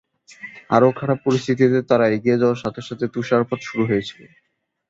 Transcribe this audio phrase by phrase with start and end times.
[0.69, 4.21] আরও খারাপ, পরিস্থিতিতে তারা এগিয়ে যাওয়ার সাথে সাথে তুষারপাত শুরু হয়েছিল।